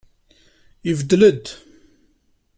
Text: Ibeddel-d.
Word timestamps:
Ibeddel-d. 0.89 1.45